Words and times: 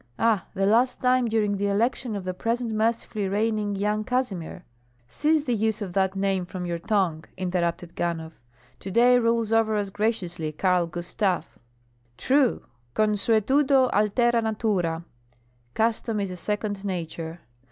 Ah, 0.17 0.47
the 0.55 0.65
last 0.65 0.99
time 0.99 1.27
during 1.27 1.57
the 1.57 1.67
election 1.67 2.15
of 2.15 2.23
the 2.23 2.33
present 2.33 2.71
mercifully 2.71 3.27
reigning 3.29 3.75
Yan 3.75 4.03
Kazimir." 4.03 4.63
"Cease 5.07 5.43
the 5.43 5.53
use 5.53 5.79
of 5.79 5.93
that 5.93 6.15
name 6.15 6.43
from 6.43 6.65
your 6.65 6.79
tongue," 6.79 7.23
interrupted 7.37 7.95
Ganhoff. 7.95 8.33
"To 8.79 8.89
day 8.89 9.19
rules 9.19 9.53
over 9.53 9.75
us 9.75 9.91
graciously 9.91 10.53
Karl 10.53 10.87
Gustav." 10.87 11.59
"True! 12.17 12.65
Consuetudo 12.95 13.91
altera 13.93 14.41
natura 14.41 15.05
(custom 15.75 16.19
is 16.19 16.31
a 16.31 16.35
second 16.35 16.83
nature). 16.83 17.41